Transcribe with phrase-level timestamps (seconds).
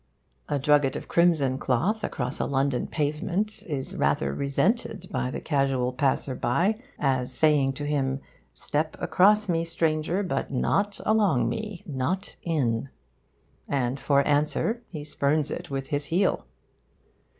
[0.49, 5.93] A drugget of crimson cloth across a London pavement is rather resented by the casual
[5.93, 8.19] passer by, as saying to him
[8.51, 12.89] 'Step across me, stranger, but not along me, not in!'
[13.69, 16.45] and for answer he spurns it with his heel.